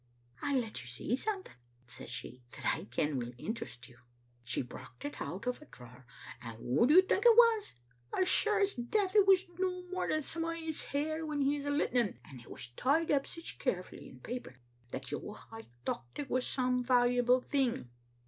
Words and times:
"*I'll 0.41 0.57
let 0.57 0.81
you 0.81 0.87
see 0.87 1.15
something,' 1.15 1.53
says 1.85 2.09
she, 2.09 2.41
'that 2.49 2.65
I 2.65 2.85
ken 2.85 3.17
will 3.19 3.33
interest 3.37 3.87
you.' 3.87 3.97
She 4.43 4.63
brocht 4.63 5.05
it 5.05 5.21
out 5.21 5.45
o* 5.45 5.51
a 5.61 5.65
drawer, 5.65 6.07
and 6.41 6.57
what 6.57 6.89
do 6.89 6.95
you 6.95 7.01
think 7.03 7.23
it 7.23 7.35
was? 7.37 7.75
As 8.17 8.27
sure 8.27 8.59
as 8.59 8.73
death 8.73 9.15
it 9.15 9.27
was 9.27 9.45
no 9.59 9.83
more 9.91 10.07
than 10.09 10.23
some 10.23 10.43
o' 10.43 10.49
his 10.55 10.85
hair 10.85 11.23
when 11.23 11.41
he 11.41 11.55
was 11.57 11.65
a 11.65 11.69
litlin, 11.69 12.17
and 12.25 12.41
it 12.41 12.49
was 12.49 12.69
tied 12.69 13.11
up 13.11 13.27
sic 13.27 13.59
carefully 13.59 14.09
in 14.09 14.21
paper 14.21 14.55
that 14.89 15.11
you 15.11 15.19
would 15.19 15.37
hae 15.51 15.67
thocht 15.85 16.17
it 16.17 16.31
was 16.31 16.47
some 16.47 16.83
valuable 16.83 17.39
thing. 17.39 17.91